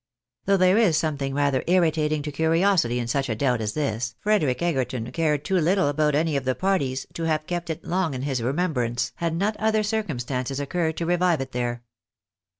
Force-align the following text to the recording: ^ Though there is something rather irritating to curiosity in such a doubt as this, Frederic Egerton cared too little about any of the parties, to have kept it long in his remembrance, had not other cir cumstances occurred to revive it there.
^ 0.43 0.45
Though 0.45 0.57
there 0.57 0.79
is 0.79 0.97
something 0.97 1.35
rather 1.35 1.63
irritating 1.67 2.23
to 2.23 2.31
curiosity 2.31 2.97
in 2.97 3.05
such 3.07 3.29
a 3.29 3.35
doubt 3.35 3.61
as 3.61 3.73
this, 3.73 4.15
Frederic 4.19 4.63
Egerton 4.63 5.11
cared 5.11 5.45
too 5.45 5.57
little 5.59 5.89
about 5.89 6.15
any 6.15 6.35
of 6.35 6.43
the 6.43 6.55
parties, 6.55 7.05
to 7.13 7.25
have 7.25 7.45
kept 7.45 7.69
it 7.69 7.85
long 7.85 8.15
in 8.15 8.23
his 8.23 8.41
remembrance, 8.41 9.11
had 9.17 9.35
not 9.35 9.55
other 9.57 9.83
cir 9.83 10.01
cumstances 10.01 10.59
occurred 10.59 10.97
to 10.97 11.05
revive 11.05 11.39
it 11.39 11.51
there. 11.51 11.83